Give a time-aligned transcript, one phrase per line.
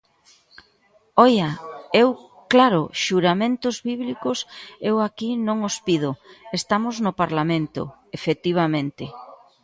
[1.25, 1.49] ¡Oia!,
[2.03, 2.09] eu,
[2.53, 4.37] claro, xuramentos bíblicos
[4.89, 6.09] eu aquí non os pido,
[6.59, 7.81] estamos no Parlamento,
[8.17, 9.05] efectivamente.